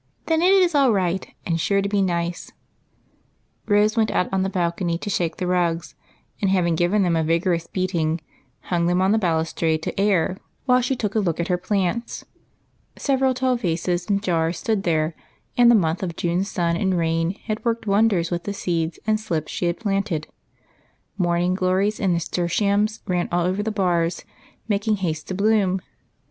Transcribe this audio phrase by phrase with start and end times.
[0.25, 3.67] "Then it is all right, and sure to be nice." 94 EIGHT COUSINS.
[3.91, 5.93] Rose went out on the balcony to shake the rugs,
[6.41, 8.19] and, having given them a vigorous beating,
[8.61, 12.25] hung them on the balustrade to air, while she took a look at her plants.
[12.97, 15.15] Several tall vases and jars stood there,
[15.55, 18.97] and a month of June sun and rain had worked won ders with the seeds
[19.05, 20.25] and slips she had planted.
[21.15, 24.25] Morn ing glories and nasturtiums ran all over the bars,
[24.67, 25.79] making haste to bloom.